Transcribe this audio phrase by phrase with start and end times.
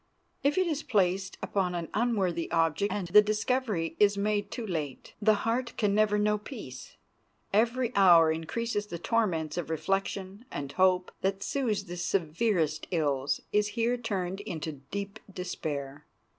[0.41, 5.13] If it is placed upon an unworthy object, and the discovery is made too late,
[5.21, 6.97] the heart can never know peace.
[7.53, 13.67] Every hour increases the torments of reflection, and hope, that soothes the severest ills, is
[13.77, 16.07] here turned into deep despair.